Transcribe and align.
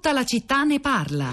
Tutta 0.00 0.14
la 0.14 0.24
città 0.24 0.62
ne 0.62 0.80
parla. 0.80 1.30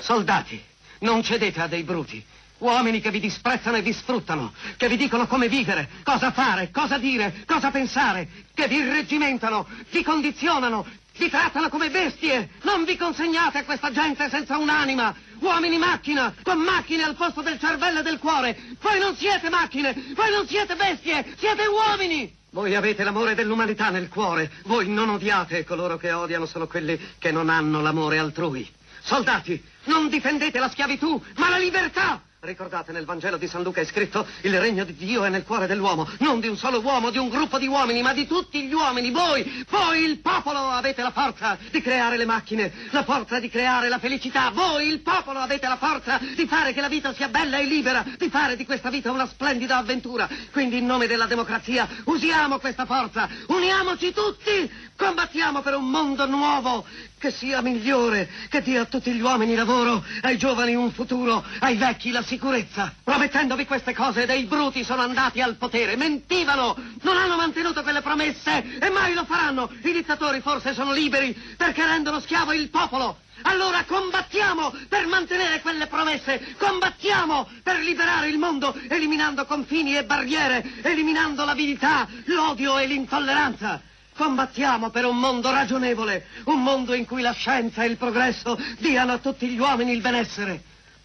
Soldati, 0.00 0.62
non 0.98 1.22
cedete 1.22 1.62
a 1.62 1.66
dei 1.66 1.82
bruti. 1.82 2.22
Uomini 2.58 3.00
che 3.00 3.10
vi 3.10 3.18
disprezzano 3.18 3.78
e 3.78 3.80
vi 3.80 3.94
sfruttano, 3.94 4.52
che 4.76 4.86
vi 4.86 4.98
dicono 4.98 5.26
come 5.26 5.48
vivere, 5.48 5.88
cosa 6.04 6.30
fare, 6.30 6.70
cosa 6.70 6.98
dire, 6.98 7.42
cosa 7.46 7.70
pensare, 7.70 8.28
che 8.52 8.68
vi 8.68 8.80
irreggimentano, 8.80 9.66
vi 9.90 10.02
condizionano, 10.02 10.84
vi 11.16 11.30
trattano 11.30 11.70
come 11.70 11.88
bestie. 11.88 12.50
Non 12.64 12.84
vi 12.84 12.98
consegnate 12.98 13.56
a 13.56 13.64
questa 13.64 13.90
gente 13.90 14.28
senza 14.28 14.58
un'anima. 14.58 15.16
Uomini 15.38 15.78
macchina, 15.78 16.34
con 16.42 16.58
macchine 16.58 17.04
al 17.04 17.14
posto 17.14 17.40
del 17.40 17.58
cervello 17.58 18.00
e 18.00 18.02
del 18.02 18.18
cuore. 18.18 18.76
Voi 18.78 19.00
non 19.00 19.16
siete 19.16 19.48
macchine, 19.48 19.94
voi 20.14 20.30
non 20.32 20.46
siete 20.46 20.76
bestie, 20.76 21.34
siete 21.38 21.64
uomini. 21.64 22.40
Voi 22.52 22.74
avete 22.74 23.02
l'amore 23.02 23.34
dell'umanità 23.34 23.88
nel 23.88 24.10
cuore. 24.10 24.50
Voi 24.64 24.86
non 24.86 25.08
odiate 25.08 25.64
coloro 25.64 25.96
che 25.96 26.12
odiano 26.12 26.44
sono 26.44 26.66
quelli 26.66 27.00
che 27.18 27.32
non 27.32 27.48
hanno 27.48 27.80
l'amore 27.80 28.18
altrui. 28.18 28.70
Soldati, 29.00 29.62
non 29.84 30.10
difendete 30.10 30.58
la 30.58 30.68
schiavitù, 30.68 31.18
ma 31.36 31.48
la 31.48 31.56
libertà. 31.56 32.20
Ricordate, 32.44 32.90
nel 32.90 33.04
Vangelo 33.04 33.36
di 33.36 33.46
San 33.46 33.62
Luca 33.62 33.80
è 33.80 33.84
scritto 33.84 34.26
il 34.40 34.58
regno 34.58 34.82
di 34.82 34.96
Dio 34.96 35.22
è 35.22 35.28
nel 35.28 35.44
cuore 35.44 35.68
dell'uomo, 35.68 36.08
non 36.18 36.40
di 36.40 36.48
un 36.48 36.56
solo 36.56 36.80
uomo, 36.80 37.10
di 37.10 37.18
un 37.18 37.28
gruppo 37.28 37.56
di 37.56 37.68
uomini, 37.68 38.02
ma 38.02 38.12
di 38.12 38.26
tutti 38.26 38.66
gli 38.66 38.72
uomini. 38.72 39.12
Voi, 39.12 39.64
voi 39.70 40.02
il 40.02 40.18
popolo 40.18 40.58
avete 40.58 41.02
la 41.02 41.12
forza 41.12 41.56
di 41.70 41.80
creare 41.80 42.16
le 42.16 42.24
macchine, 42.24 42.72
la 42.90 43.04
forza 43.04 43.38
di 43.38 43.48
creare 43.48 43.88
la 43.88 44.00
felicità. 44.00 44.50
Voi 44.50 44.88
il 44.88 45.02
popolo 45.02 45.38
avete 45.38 45.68
la 45.68 45.76
forza 45.76 46.18
di 46.18 46.44
fare 46.48 46.72
che 46.72 46.80
la 46.80 46.88
vita 46.88 47.14
sia 47.14 47.28
bella 47.28 47.58
e 47.58 47.64
libera, 47.64 48.04
di 48.18 48.28
fare 48.28 48.56
di 48.56 48.66
questa 48.66 48.90
vita 48.90 49.12
una 49.12 49.28
splendida 49.28 49.76
avventura. 49.76 50.28
Quindi 50.50 50.78
in 50.78 50.86
nome 50.86 51.06
della 51.06 51.26
democrazia 51.26 51.88
usiamo 52.06 52.58
questa 52.58 52.86
forza, 52.86 53.28
uniamoci 53.46 54.12
tutti, 54.12 54.68
combattiamo 54.96 55.62
per 55.62 55.76
un 55.76 55.88
mondo 55.88 56.26
nuovo 56.26 56.84
che 57.22 57.30
sia 57.30 57.62
migliore, 57.62 58.28
che 58.48 58.62
dia 58.62 58.80
a 58.80 58.84
tutti 58.84 59.12
gli 59.12 59.20
uomini 59.20 59.54
lavoro, 59.54 60.04
ai 60.22 60.36
giovani 60.36 60.74
un 60.74 60.90
futuro, 60.90 61.44
ai 61.60 61.76
vecchi 61.76 62.10
la 62.10 62.20
sicurezza. 62.20 62.92
Promettendovi 63.04 63.64
queste 63.64 63.94
cose, 63.94 64.26
dei 64.26 64.42
bruti 64.42 64.82
sono 64.82 65.02
andati 65.02 65.40
al 65.40 65.54
potere, 65.54 65.94
mentivano, 65.94 66.76
non 67.02 67.16
hanno 67.16 67.36
mantenuto 67.36 67.84
quelle 67.84 68.00
promesse 68.00 68.76
e 68.80 68.90
mai 68.90 69.14
lo 69.14 69.24
faranno. 69.24 69.70
I 69.84 69.92
dittatori 69.92 70.40
forse 70.40 70.74
sono 70.74 70.92
liberi 70.92 71.32
perché 71.56 71.86
rendono 71.86 72.18
schiavo 72.18 72.52
il 72.54 72.70
popolo. 72.70 73.18
Allora 73.42 73.84
combattiamo 73.84 74.74
per 74.88 75.06
mantenere 75.06 75.60
quelle 75.60 75.86
promesse, 75.86 76.56
combattiamo 76.58 77.48
per 77.62 77.78
liberare 77.78 78.30
il 78.30 78.38
mondo, 78.38 78.74
eliminando 78.88 79.46
confini 79.46 79.96
e 79.96 80.02
barriere, 80.02 80.64
eliminando 80.82 81.44
l'avidità, 81.44 82.08
l'odio 82.24 82.78
e 82.78 82.86
l'intolleranza. 82.86 83.80
Combattiamo 84.14 84.90
per 84.90 85.04
un 85.06 85.18
mondo 85.18 85.50
ragionevole, 85.50 86.26
un 86.44 86.62
mondo 86.62 86.94
in 86.94 87.06
cui 87.06 87.22
la 87.22 87.32
scienza 87.32 87.82
e 87.82 87.86
il 87.86 87.96
progresso 87.96 88.58
diano 88.78 89.12
a 89.12 89.18
tutti 89.18 89.48
gli 89.48 89.58
uomini 89.58 89.92
il 89.92 90.00
benessere. 90.00 90.62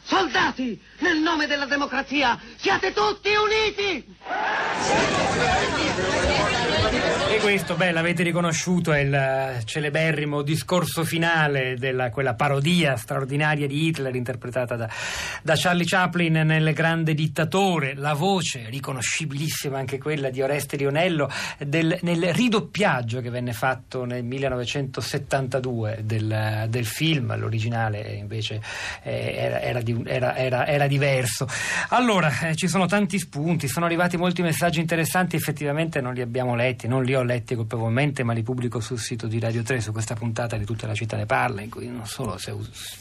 Soldati, 0.07 0.81
nel 0.99 1.17
nome 1.19 1.47
della 1.47 1.65
democrazia, 1.65 2.39
siate 2.55 2.93
tutti 2.93 3.27
uniti! 3.35 4.15
E 7.29 7.39
questo, 7.39 7.75
beh, 7.75 7.91
l'avete 7.91 8.23
riconosciuto, 8.23 8.93
è 8.93 8.99
il 8.99 9.13
eh, 9.13 9.61
celeberrimo 9.65 10.41
discorso 10.41 11.03
finale 11.03 11.75
della 11.77 12.09
quella 12.09 12.35
parodia 12.35 12.95
straordinaria 12.95 13.67
di 13.67 13.87
Hitler 13.87 14.15
interpretata 14.15 14.77
da, 14.77 14.89
da, 15.43 15.53
Charlie 15.55 15.85
Chaplin 15.85 16.33
nel 16.33 16.73
Grande 16.73 17.13
Dittatore, 17.13 17.95
la 17.95 18.13
voce 18.13 18.67
riconoscibilissima 18.69 19.77
anche 19.77 19.97
quella 19.97 20.29
di 20.29 20.41
Oreste 20.41 20.77
Rionello 20.77 21.29
del, 21.59 21.99
nel 22.01 22.33
ridoppiaggio 22.33 23.19
che 23.19 23.29
venne 23.29 23.51
fatto 23.51 24.05
nel 24.05 24.23
1972 24.23 25.99
del, 26.03 26.65
del 26.69 26.85
film, 26.85 27.37
l'originale 27.37 28.13
invece 28.13 28.61
eh, 29.03 29.35
era, 29.35 29.61
era, 29.61 29.81
di, 29.81 29.96
era, 30.05 30.35
era, 30.35 30.87
diverso. 30.87 31.47
Allora, 31.89 32.49
eh, 32.49 32.55
ci 32.55 32.67
sono 32.67 32.85
tanti 32.85 33.19
spunti, 33.19 33.67
sono 33.67 33.85
arrivati 33.85 34.17
molti 34.17 34.41
messaggi 34.41 34.79
interessanti, 34.79 35.35
effettivamente 35.35 36.01
non 36.01 36.13
li 36.13 36.21
abbiamo 36.21 36.55
letti, 36.55 36.87
non 36.87 37.03
li 37.03 37.15
ho 37.15 37.23
letti 37.23 37.55
colpevolmente, 37.55 38.23
ma 38.23 38.33
li 38.33 38.43
pubblico 38.43 38.79
sul 38.79 38.99
sito 38.99 39.27
di 39.27 39.39
Radio 39.39 39.63
3 39.63 39.81
su 39.81 39.91
questa 39.91 40.15
puntata 40.15 40.57
di 40.57 40.65
Tutta 40.65 40.87
la 40.87 40.93
città 40.93 41.15
ne 41.15 41.25
parla, 41.25 41.61
in 41.61 41.69
cui 41.69 41.87
non 41.87 42.05
solo 42.05 42.37
se, 42.37 42.53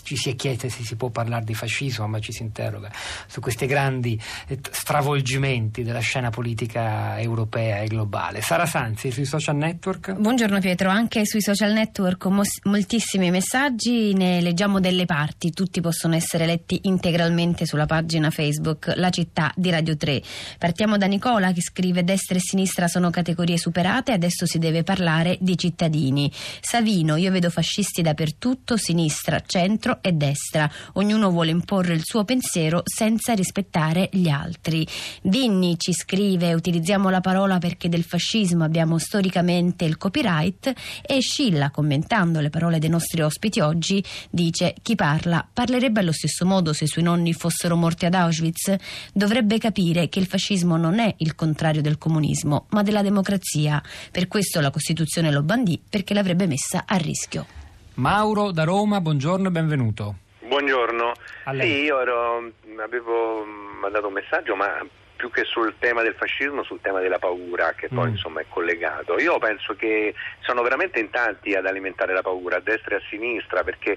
ci 0.02 0.16
si 0.16 0.30
è 0.30 0.36
chieste 0.36 0.68
se 0.68 0.84
si 0.84 0.96
può 0.96 1.10
parlare 1.10 1.44
di 1.44 1.54
fascismo, 1.54 2.06
ma 2.06 2.20
ci 2.20 2.32
si 2.32 2.42
interroga 2.42 2.90
su 3.26 3.40
questi 3.40 3.66
grandi 3.66 4.20
eh, 4.46 4.58
stravolgimenti 4.70 5.82
della 5.82 6.00
scena 6.00 6.30
politica 6.30 7.18
europea 7.20 7.78
e 7.78 7.88
globale. 7.88 8.40
Sara 8.40 8.66
Sanzi 8.66 9.10
sui 9.10 9.24
social 9.24 9.56
network. 9.56 10.12
Buongiorno 10.12 10.60
Pietro, 10.60 10.90
anche 10.90 11.26
sui 11.26 11.42
social 11.42 11.72
network 11.72 12.26
mos- 12.26 12.60
moltissimi 12.64 13.30
messaggi, 13.30 14.14
ne 14.14 14.40
leggiamo 14.40 14.80
delle 14.80 15.06
parti, 15.06 15.50
tutti 15.50 15.80
possono 15.80 16.14
essere 16.14 16.46
letti 16.46 16.80
integralmente 16.86 17.66
sulla 17.66 17.86
pagina 17.86 18.30
Facebook 18.30 18.92
La 18.96 19.10
città 19.10 19.52
di 19.56 19.70
Radio 19.70 19.96
3. 19.96 20.22
Partiamo 20.58 20.96
da 20.96 21.06
Nicola 21.06 21.52
che 21.52 21.60
scrive 21.60 22.04
destra 22.04 22.36
e 22.36 22.40
sinistra 22.40 22.88
sono 22.88 23.10
categorie 23.10 23.58
superate, 23.58 24.12
adesso 24.12 24.46
si 24.46 24.58
deve 24.58 24.82
parlare 24.82 25.36
di 25.40 25.56
cittadini. 25.58 26.30
Savino, 26.60 27.16
io 27.16 27.30
vedo 27.30 27.50
fascisti 27.50 28.02
dappertutto, 28.02 28.76
sinistra, 28.76 29.42
centro 29.44 29.98
e 30.00 30.12
destra. 30.12 30.70
Ognuno 30.94 31.30
vuole 31.30 31.50
imporre 31.50 31.94
il 31.94 32.02
suo 32.04 32.24
pensiero 32.24 32.82
senza 32.84 33.34
rispettare 33.34 34.08
gli 34.12 34.28
altri. 34.28 34.86
Vinni 35.22 35.76
ci 35.78 35.92
scrive, 35.92 36.54
utilizziamo 36.54 37.10
la 37.10 37.20
parola 37.20 37.58
perché 37.58 37.88
del 37.88 38.04
fascismo 38.04 38.64
abbiamo 38.64 38.98
storicamente 38.98 39.84
il 39.84 39.96
copyright 39.96 40.72
e 41.02 41.20
Scilla, 41.20 41.70
commentando 41.70 42.40
le 42.40 42.50
parole 42.50 42.78
dei 42.78 42.90
nostri 42.90 43.22
ospiti 43.22 43.60
oggi, 43.60 44.02
dice 44.30 44.74
chi 44.82 44.94
parla 44.94 45.46
parlerebbe 45.52 46.00
allo 46.00 46.12
stesso 46.12 46.44
modo 46.44 46.74
se 46.76 46.84
i 46.84 46.88
suoi 46.88 47.02
nonni 47.02 47.32
fossero 47.32 47.74
morti 47.74 48.04
ad 48.06 48.14
Auschwitz? 48.14 48.76
Dovrebbe 49.12 49.58
capire 49.58 50.08
che 50.08 50.20
il 50.20 50.26
fascismo 50.26 50.76
non 50.76 51.00
è 51.00 51.12
il 51.18 51.34
contrario 51.34 51.80
del 51.80 51.98
comunismo, 51.98 52.66
ma 52.70 52.82
della 52.82 53.02
democrazia. 53.02 53.82
Per 54.12 54.28
questo 54.28 54.60
la 54.60 54.70
Costituzione 54.70 55.32
lo 55.32 55.42
bandì 55.42 55.80
perché 55.88 56.14
l'avrebbe 56.14 56.46
messa 56.46 56.84
a 56.86 56.96
rischio. 56.96 57.46
Mauro 57.94 58.52
da 58.52 58.64
Roma, 58.64 59.00
buongiorno 59.00 59.48
e 59.48 59.50
benvenuto. 59.50 60.16
Buongiorno. 60.46 61.12
Sì, 61.58 61.66
io 61.66 62.00
ero, 62.00 62.52
avevo 62.84 63.44
mandato 63.80 64.06
un 64.06 64.12
messaggio, 64.12 64.54
ma 64.54 64.66
più 65.16 65.30
che 65.30 65.44
sul 65.44 65.74
tema 65.78 66.02
del 66.02 66.14
fascismo, 66.14 66.62
sul 66.62 66.80
tema 66.80 67.00
della 67.00 67.18
paura, 67.18 67.72
che 67.72 67.88
poi 67.88 68.08
mm. 68.08 68.12
insomma 68.12 68.40
è 68.40 68.46
collegato. 68.48 69.18
Io 69.18 69.38
penso 69.38 69.74
che 69.74 70.14
sono 70.40 70.62
veramente 70.62 71.00
in 71.00 71.10
tanti 71.10 71.54
ad 71.54 71.66
alimentare 71.66 72.12
la 72.12 72.22
paura, 72.22 72.56
a 72.56 72.60
destra 72.60 72.96
e 72.96 72.98
a 72.98 73.02
sinistra, 73.08 73.64
perché 73.64 73.96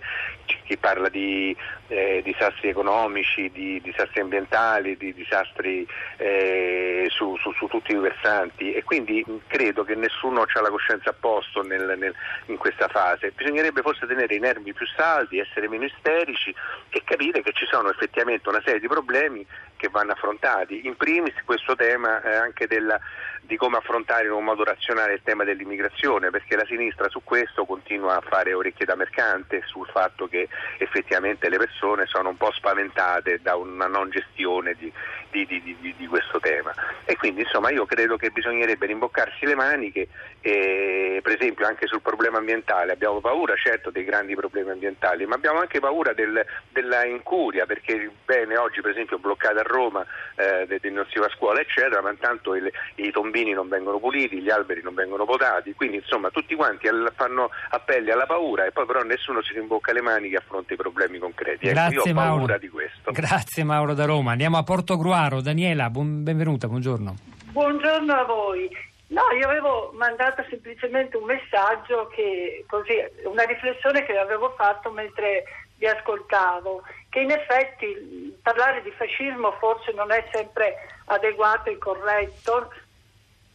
chi 0.69 0.77
parla 0.77 1.09
di 1.09 1.55
eh, 1.87 2.21
disastri 2.23 2.69
economici, 2.69 3.49
di 3.51 3.81
disastri 3.81 4.21
ambientali, 4.21 4.97
di 4.97 5.13
disastri 5.13 5.87
eh, 6.17 7.07
su, 7.09 7.35
su, 7.37 7.51
su, 7.53 7.67
tutti 7.67 7.91
i 7.91 7.97
versanti 7.97 8.73
e 8.73 8.83
quindi 8.83 9.25
credo 9.47 9.83
che 9.83 9.95
nessuno 9.95 10.41
ha 10.41 10.61
la 10.61 10.69
coscienza 10.69 11.09
a 11.09 11.15
posto 11.19 11.63
nel, 11.63 11.95
nel, 11.97 12.13
in 12.45 12.57
questa 12.57 12.87
fase. 12.87 13.31
Bisognerebbe 13.35 13.81
forse 13.81 14.05
tenere 14.05 14.35
i 14.35 14.39
nervi 14.39 14.73
più 14.73 14.85
saldi, 14.95 15.39
essere 15.39 15.67
meno 15.67 15.85
isterici 15.85 16.53
e 16.89 17.01
capire 17.03 17.41
che 17.41 17.51
ci 17.53 17.65
sono 17.65 17.89
effettivamente 17.89 18.47
una 18.47 18.61
serie 18.63 18.79
di 18.79 18.87
problemi 18.87 19.45
che 19.79 19.87
vanno 19.87 20.11
affrontati. 20.11 20.85
In 20.85 20.97
primis 20.97 21.33
questo 21.45 21.73
tema 21.75 22.21
eh, 22.21 22.35
anche 22.35 22.67
della, 22.67 22.99
di 23.39 23.55
come 23.55 23.77
affrontare 23.77 24.25
in 24.25 24.33
un 24.33 24.43
modo 24.43 24.65
razionale 24.65 25.13
il 25.13 25.21
tema 25.23 25.45
dell'immigrazione, 25.45 26.29
perché 26.29 26.57
la 26.57 26.65
sinistra 26.65 27.07
su 27.07 27.21
questo 27.23 27.63
continua 27.63 28.17
a 28.17 28.21
fare 28.21 28.53
orecchie 28.53 28.85
da 28.85 28.95
mercante 28.95 29.63
sul 29.65 29.87
fatto 29.87 30.27
che 30.27 30.49
effettivamente 30.77 31.47
le 31.47 31.57
persone 31.57 32.05
sono 32.07 32.29
un 32.29 32.37
po' 32.37 32.51
spaventate 32.51 33.39
da 33.41 33.55
una 33.55 33.87
non 33.87 34.09
gestione 34.09 34.75
di, 34.77 34.91
di, 35.29 35.45
di, 35.47 35.95
di 35.97 36.07
questo 36.07 36.39
tema. 36.39 36.73
E 37.05 37.15
quindi 37.15 37.41
insomma 37.41 37.71
io 37.71 37.85
credo 37.85 38.17
che 38.17 38.31
bisognerebbe 38.31 38.85
rimboccarsi 38.85 39.45
le 39.45 39.55
maniche, 39.55 40.09
e, 40.41 41.19
per 41.23 41.33
esempio 41.39 41.65
anche 41.65 41.87
sul 41.87 42.01
problema 42.01 42.37
ambientale. 42.37 42.91
Abbiamo 42.91 43.21
paura 43.21 43.55
certo 43.55 43.89
dei 43.89 44.03
grandi 44.03 44.35
problemi 44.35 44.71
ambientali, 44.71 45.25
ma 45.25 45.35
abbiamo 45.35 45.59
anche 45.59 45.79
paura 45.79 46.11
del, 46.11 46.45
della 46.69 47.05
incuria, 47.05 47.65
perché 47.65 48.11
bene 48.25 48.57
oggi 48.57 48.81
per 48.81 48.91
esempio 48.91 49.17
bloccata 49.17 49.61
a 49.61 49.63
Roma 49.69 50.05
eh, 50.35 50.79
non 50.89 51.05
si 51.09 51.19
va 51.19 51.25
a 51.27 51.35
scuola 51.35 51.61
eccetera, 51.61 52.01
ma 52.01 52.11
intanto 52.11 52.55
il, 52.55 52.69
i 52.95 53.11
tombini 53.11 53.51
non 53.53 53.67
vengono 53.69 53.99
puliti, 53.99 54.41
gli 54.41 54.49
alberi 54.49 54.81
non 54.81 54.93
vengono 54.93 55.25
potati, 55.25 55.73
quindi 55.73 55.97
insomma 55.97 56.29
tutti 56.29 56.55
quanti 56.55 56.87
al, 56.87 57.11
fanno 57.15 57.49
appelli 57.69 58.11
alla 58.11 58.25
paura 58.25 58.65
e 58.65 58.71
poi 58.71 58.85
però 58.85 59.01
nessuno 59.03 59.41
si 59.41 59.53
rimbocca 59.53 59.93
le 59.93 60.01
maniche 60.01 60.35
e 60.35 60.37
affronta 60.37 60.73
i 60.73 60.77
problemi 60.77 61.19
concreti. 61.19 61.67
Ecco, 61.67 61.73
Grazie, 61.73 61.95
io 61.97 62.11
ho 62.11 62.13
Mauro. 62.13 62.37
paura 62.37 62.57
di 62.57 62.69
questo. 62.69 63.11
Grazie 63.11 63.63
Mauro 63.63 63.93
da 63.93 64.05
Roma. 64.05 64.31
Andiamo 64.31 64.57
a 64.57 64.63
Porto 64.63 64.97
Gruaro. 64.97 65.41
Daniela, 65.41 65.89
buon, 65.89 66.23
benvenuta, 66.23 66.67
buongiorno. 66.67 67.15
Buongiorno 67.51 68.13
a 68.13 68.23
voi. 68.23 68.69
No, 69.09 69.23
io 69.39 69.47
avevo 69.47 69.91
mandato 69.95 70.45
semplicemente 70.49 71.17
un 71.17 71.25
messaggio 71.25 72.07
che 72.13 72.63
così, 72.67 72.93
una 73.23 73.43
riflessione 73.43 74.05
che 74.05 74.15
avevo 74.17 74.53
fatto 74.55 74.91
mentre 74.91 75.43
vi 75.79 75.87
ascoltavo, 75.87 76.83
che 77.09 77.21
in 77.21 77.31
effetti 77.31 78.37
parlare 78.43 78.83
di 78.83 78.91
fascismo 78.91 79.53
forse 79.53 79.91
non 79.93 80.11
è 80.11 80.27
sempre 80.31 80.75
adeguato 81.05 81.69
e 81.69 81.77
corretto, 81.77 82.71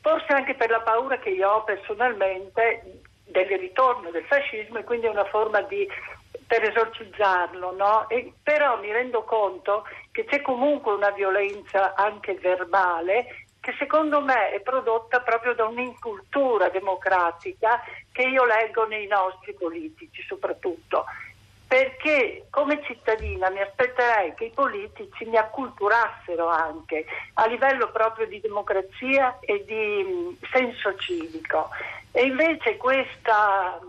forse 0.01 0.33
anche 0.33 0.55
per 0.55 0.71
la 0.71 0.81
paura 0.81 1.19
che 1.19 1.31
io 1.31 1.49
ho 1.49 1.65
personalmente 1.65 3.03
del 3.27 3.47
ritorno 3.47 4.11
del 4.11 4.25
fascismo 4.25 4.79
e 4.79 4.85
quindi 4.85 5.07
è 5.07 5.11
una 5.11 5.25
forma 5.27 5.61
di 5.63 5.87
per 6.47 6.63
esorcizzarlo, 6.63 7.75
no? 7.75 8.09
E, 8.09 8.33
però 8.43 8.79
mi 8.79 8.91
rendo 8.91 9.23
conto 9.23 9.87
che 10.11 10.25
c'è 10.25 10.43
comunque 10.43 10.93
una 10.93 11.11
violenza 11.11 11.95
anche 11.95 12.35
verbale 12.35 13.47
che 13.61 13.75
secondo 13.79 14.21
me 14.21 14.51
è 14.51 14.61
prodotta 14.61 15.21
proprio 15.21 15.55
da 15.55 15.65
un'incultura 15.65 16.69
democratica 16.69 17.83
che 18.13 18.23
io 18.23 18.45
leggo 18.45 18.87
nei 18.87 19.07
nostri 19.07 19.55
politici 19.55 20.23
soprattutto. 20.29 21.07
Perché 21.75 22.47
come 22.51 22.81
cittadina 22.85 23.51
mi 23.51 23.61
aspetterei 23.61 24.33
che 24.37 24.45
i 24.45 24.53
politici 24.55 25.25
mi 25.25 25.37
acculturassero 25.37 26.47
anche 26.47 27.05
a 27.33 27.47
livello 27.47 27.91
proprio 27.91 28.29
di 28.29 28.39
democrazia 28.41 29.41
e 29.41 29.65
di 29.65 30.05
mh, 30.05 30.47
senso 30.53 30.95
civico. 30.95 31.71
E 32.13 32.27
invece 32.27 32.77
questa, 32.77 33.81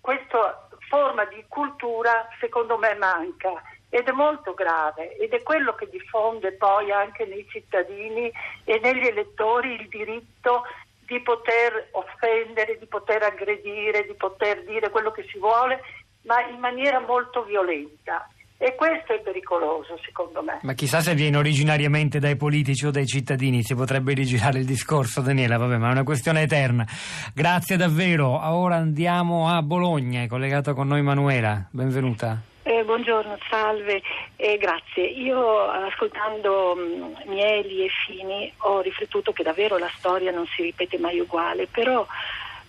questa 0.00 0.68
forma 0.88 1.24
di 1.26 1.44
cultura 1.46 2.26
secondo 2.40 2.76
me 2.76 2.92
manca 2.96 3.52
ed 3.88 4.08
è 4.08 4.10
molto 4.10 4.52
grave 4.54 5.16
ed 5.16 5.32
è 5.32 5.44
quello 5.44 5.76
che 5.76 5.88
diffonde 5.88 6.54
poi 6.54 6.90
anche 6.90 7.24
nei 7.24 7.46
cittadini 7.48 8.32
e 8.64 8.80
negli 8.82 9.06
elettori 9.06 9.80
il 9.80 9.86
diritto 9.86 10.64
di 11.06 11.20
poter 11.20 11.88
offendere, 11.92 12.78
di 12.78 12.86
poter 12.86 13.22
aggredire, 13.22 14.06
di 14.06 14.14
poter 14.14 14.64
dire 14.64 14.88
quello 14.88 15.10
che 15.10 15.24
si 15.30 15.38
vuole, 15.38 15.82
ma 16.22 16.44
in 16.48 16.58
maniera 16.58 17.00
molto 17.00 17.42
violenta. 17.44 18.28
E 18.58 18.76
questo 18.76 19.12
è 19.12 19.20
pericoloso, 19.20 19.98
secondo 20.04 20.40
me. 20.40 20.60
Ma 20.62 20.74
chissà 20.74 21.00
se 21.00 21.16
viene 21.16 21.36
originariamente 21.36 22.20
dai 22.20 22.36
politici 22.36 22.86
o 22.86 22.92
dai 22.92 23.06
cittadini, 23.06 23.64
si 23.64 23.74
potrebbe 23.74 24.12
rigirare 24.12 24.60
il 24.60 24.64
discorso, 24.64 25.20
Daniela, 25.20 25.56
vabbè, 25.56 25.78
ma 25.78 25.88
è 25.88 25.90
una 25.90 26.04
questione 26.04 26.42
eterna. 26.42 26.86
Grazie 27.34 27.76
davvero. 27.76 28.28
Ora 28.54 28.76
andiamo 28.76 29.48
a 29.48 29.60
Bologna, 29.62 30.22
è 30.22 30.28
collegato 30.28 30.74
con 30.74 30.86
noi 30.86 31.02
Manuela. 31.02 31.66
Benvenuta. 31.72 32.40
Eh, 32.62 32.84
buongiorno, 32.84 33.36
salve, 33.50 34.00
eh, 34.36 34.56
grazie. 34.58 35.06
Io 35.06 35.58
ascoltando 35.58 36.76
mh, 36.76 37.30
Mieli 37.30 37.84
e 37.84 37.88
Fini 38.06 38.52
ho 38.58 38.80
riflettuto 38.80 39.32
che 39.32 39.42
davvero 39.42 39.76
la 39.78 39.90
storia 39.96 40.30
non 40.30 40.46
si 40.46 40.62
ripete 40.62 40.96
mai 40.98 41.18
uguale, 41.18 41.66
però 41.66 42.06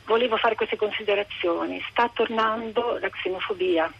volevo 0.06 0.38
fare 0.38 0.56
queste 0.56 0.76
considerazioni. 0.76 1.84
Sta 1.90 2.10
tornando 2.14 2.98
la 3.00 3.10
xenofobia, 3.10 3.92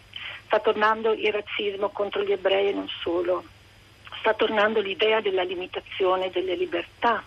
sta 0.46 0.60
tornando 0.60 1.14
il 1.14 1.32
razzismo 1.32 1.90
contro 1.90 2.24
gli 2.24 2.32
ebrei 2.32 2.70
e 2.70 2.74
non 2.74 2.88
solo, 3.02 3.44
sta 4.20 4.34
tornando 4.34 4.80
l'idea 4.80 5.22
della 5.22 5.44
limitazione 5.44 6.30
delle 6.30 6.56
libertà, 6.56 7.24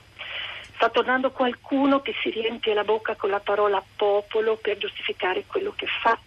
sta 0.74 0.88
tornando 0.90 1.30
qualcuno 1.30 2.00
che 2.00 2.14
si 2.22 2.30
riempie 2.30 2.74
la 2.74 2.84
bocca 2.84 3.14
con 3.14 3.30
la 3.30 3.40
parola 3.40 3.82
popolo 3.96 4.56
per 4.56 4.78
giustificare 4.78 5.44
quello 5.46 5.72
che 5.74 5.86
fa 6.02 6.18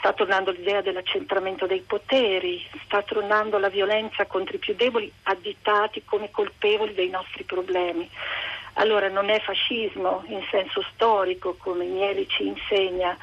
sta 0.00 0.14
tornando 0.14 0.50
l'idea 0.50 0.80
dell'accentramento 0.80 1.66
dei 1.66 1.82
poteri, 1.82 2.66
sta 2.84 3.02
tornando 3.02 3.58
la 3.58 3.68
violenza 3.68 4.24
contro 4.24 4.56
i 4.56 4.58
più 4.58 4.74
deboli 4.74 5.12
additati 5.24 6.02
come 6.04 6.30
colpevoli 6.30 6.94
dei 6.94 7.10
nostri 7.10 7.44
problemi. 7.44 8.08
Allora 8.80 9.08
non 9.10 9.28
è 9.28 9.38
fascismo 9.40 10.24
in 10.28 10.40
senso 10.50 10.82
storico 10.94 11.54
come 11.58 11.84
Mieli 11.84 12.26
ci 12.26 12.46
insegna, 12.46 13.14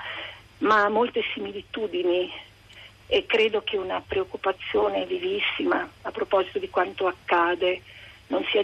ma 0.60 0.84
ha 0.84 0.90
molte 0.90 1.22
similitudini 1.34 2.32
e 3.08 3.26
credo 3.26 3.64
che 3.64 3.76
una 3.76 4.00
preoccupazione 4.06 5.06
vivissima 5.06 5.90
a 6.04 6.12
proposito 6.12 6.60
di 6.60 6.70
quanto 6.70 7.08
accade 7.08 7.82
non 8.28 8.44
sia 8.52 8.64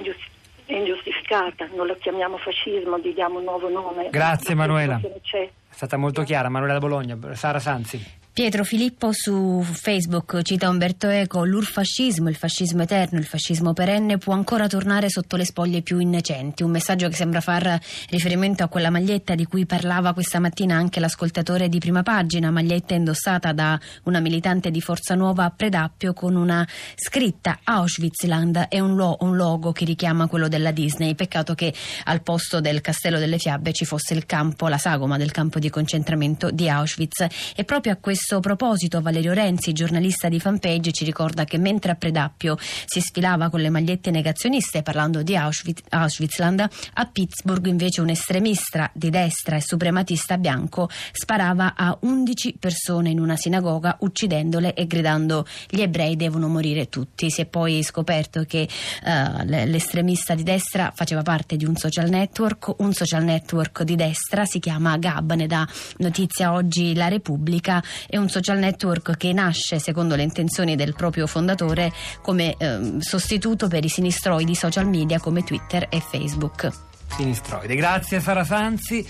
ingiustificata, 0.67 1.67
non 1.73 1.87
la 1.87 1.95
chiamiamo 1.95 2.37
fascismo, 2.37 2.99
gli 2.99 3.13
diamo 3.13 3.39
un 3.39 3.45
nuovo 3.45 3.69
nome. 3.69 4.09
Grazie 4.11 4.53
Manuela. 4.53 5.01
C'è. 5.23 5.41
È 5.41 5.73
stata 5.73 5.97
molto 5.97 6.21
chiara, 6.21 6.47
Manuela 6.49 6.73
da 6.73 6.79
Bologna. 6.79 7.17
Sara 7.33 7.59
Sanzi. 7.59 8.21
Pietro 8.33 8.63
Filippo 8.63 9.11
su 9.11 9.61
Facebook 9.61 10.41
cita 10.41 10.67
Umberto 10.67 11.07
Eco, 11.07 11.45
l'urfascismo, 11.45 12.29
il 12.29 12.35
fascismo 12.35 12.81
eterno, 12.81 13.19
il 13.19 13.25
fascismo 13.25 13.73
perenne 13.73 14.17
può 14.17 14.33
ancora 14.33 14.65
tornare 14.65 15.07
sotto 15.07 15.35
le 15.35 15.45
spoglie 15.45 15.83
più 15.83 15.99
innocenti, 15.99 16.63
un 16.63 16.71
messaggio 16.71 17.07
che 17.09 17.15
sembra 17.15 17.41
far 17.41 17.79
riferimento 18.09 18.63
a 18.63 18.69
quella 18.69 18.89
maglietta 18.89 19.35
di 19.35 19.45
cui 19.45 19.67
parlava 19.67 20.13
questa 20.13 20.39
mattina 20.39 20.75
anche 20.75 20.99
l'ascoltatore 20.99 21.69
di 21.69 21.77
prima 21.77 22.01
pagina, 22.01 22.49
maglietta 22.49 22.95
indossata 22.95 23.51
da 23.51 23.79
una 24.05 24.19
militante 24.19 24.71
di 24.71 24.81
Forza 24.81 25.13
Nuova 25.13 25.43
a 25.43 25.53
Predappio 25.55 26.13
con 26.13 26.35
una 26.35 26.67
scritta 26.95 27.59
Auschwitzland 27.63 28.65
e 28.67 28.79
un, 28.79 28.95
lo- 28.95 29.17
un 29.19 29.35
logo 29.35 29.71
che 29.73 29.85
richiama 29.85 30.25
quello 30.25 30.47
della 30.47 30.71
Disney, 30.71 31.13
peccato 31.13 31.53
che 31.53 31.71
al 32.05 32.23
posto 32.23 32.61
del 32.61 32.81
Castello 32.81 33.19
delle 33.19 33.37
Fiabe 33.37 33.73
ci 33.73 33.85
fosse 33.85 34.15
il 34.15 34.25
campo, 34.25 34.67
la 34.69 34.79
sagoma 34.79 35.17
del 35.19 35.29
campo 35.29 35.59
di 35.59 35.69
concentramento 35.69 36.49
di 36.49 36.67
Auschwitz. 36.67 37.27
E 37.55 37.63
proprio 37.63 37.93
a 37.93 37.97
questo 37.97 38.21
questo 38.25 38.39
proposito 38.39 39.01
Valerio 39.01 39.33
Renzi, 39.33 39.73
giornalista 39.73 40.29
di 40.29 40.39
fanpage, 40.39 40.93
ci 40.93 41.03
ricorda 41.03 41.43
che 41.43 41.57
mentre 41.57 41.91
a 41.91 41.95
Predappio 41.95 42.55
si 42.57 43.01
sfilava 43.01 43.49
con 43.49 43.59
le 43.59 43.69
magliette 43.69 44.11
negazioniste 44.11 44.81
parlando 44.81 45.23
di 45.23 45.35
Auschwitz, 45.35 45.81
Auschwitzland, 45.89 46.65
a 46.93 47.05
Pittsburgh 47.05 47.65
invece 47.65 47.99
un 47.99 48.07
estremista 48.07 48.89
di 48.93 49.09
destra 49.09 49.57
e 49.57 49.61
suprematista 49.61 50.37
bianco 50.37 50.87
sparava 51.11 51.73
a 51.75 51.97
11 51.99 52.55
persone 52.57 53.09
in 53.09 53.19
una 53.19 53.35
sinagoga 53.35 53.97
uccidendole 53.99 54.73
e 54.73 54.87
gridando 54.87 55.45
gli 55.67 55.81
ebrei 55.81 56.15
devono 56.15 56.47
morire 56.47 56.87
tutti. 56.87 57.29
Si 57.29 57.41
è 57.41 57.45
poi 57.45 57.83
scoperto 57.83 58.45
che 58.47 58.69
uh, 59.03 59.43
l'estremista 59.43 60.33
di 60.33 60.43
destra 60.43 60.93
faceva 60.95 61.23
parte 61.23 61.57
di 61.57 61.65
un 61.65 61.75
social 61.75 62.07
network, 62.07 62.75
un 62.77 62.93
social 62.93 63.25
network 63.25 63.83
di 63.83 63.97
destra 63.97 64.45
si 64.45 64.59
chiama 64.59 64.95
Gab, 64.97 65.33
ne 65.33 65.45
dà 65.45 65.67
notizia 65.97 66.53
oggi 66.53 66.95
la 66.95 67.09
Repubblica 67.09 67.83
è 68.13 68.17
un 68.17 68.29
social 68.29 68.59
network 68.59 69.17
che 69.17 69.33
nasce, 69.33 69.79
secondo 69.79 70.15
le 70.15 70.21
intenzioni 70.21 70.75
del 70.75 70.93
proprio 70.93 71.25
fondatore, 71.25 71.91
come 72.21 72.55
eh, 72.59 72.97
sostituto 72.99 73.67
per 73.67 73.83
i 73.83 73.89
sinistroidi 73.89 74.53
social 74.53 74.87
media 74.87 75.19
come 75.19 75.43
Twitter 75.43 75.87
e 75.89 75.99
Facebook. 75.99 76.69
Sinistroidi. 77.15 77.75
Grazie 77.75 78.19
Sara 78.19 78.43
Sanzi. 78.43 79.03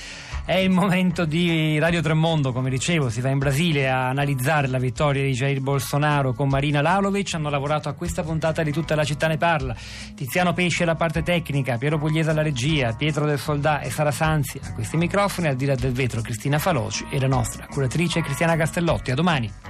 È 0.46 0.56
il 0.56 0.72
momento 0.72 1.24
di 1.24 1.80
Radio 1.80 2.02
Tremondo, 2.02 2.52
come 2.52 2.70
dicevo, 2.70 3.10
si 3.10 3.22
va 3.22 3.30
in 3.30 3.38
Brasile 3.38 3.90
a 3.90 4.10
analizzare 4.10 4.68
la 4.68 4.78
vittoria 4.78 5.24
di 5.24 5.32
Jair 5.32 5.62
Bolsonaro 5.62 6.34
con 6.34 6.50
Marina 6.50 6.82
Lalovic. 6.82 7.34
Hanno 7.36 7.50
lavorato 7.50 7.88
a 7.88 7.94
questa 7.94 8.24
puntata 8.24 8.62
di 8.62 8.74
tutta 8.74 8.94
la 8.94 9.06
città 9.06 9.28
ne 9.28 9.38
parla. 9.38 9.74
Tiziano 10.14 10.52
Pesce 10.52 10.84
alla 10.84 10.96
parte 10.96 11.24
tecnica, 11.24 11.78
Piero 11.78 11.98
Pugliese 11.98 12.32
alla 12.32 12.42
regia, 12.42 12.92
Pietro 12.92 13.26
del 13.26 13.40
Soldà 13.40 13.80
e 13.80 13.90
Sara 13.90 14.12
Sanzi 14.12 14.60
a 14.62 14.74
questi 14.74 14.98
microfoni, 14.98 15.48
al 15.48 15.56
di 15.56 15.66
là 15.66 15.76
del 15.76 15.94
vetro 15.94 16.20
Cristina 16.20 16.60
Faloci 16.60 17.06
e 17.10 17.22
la 17.22 17.28
nostra 17.28 17.66
curatrice 17.68 18.22
Cristiana 18.22 18.58
Castellotti. 18.58 19.12
A 19.12 19.16
domani. 19.16 19.63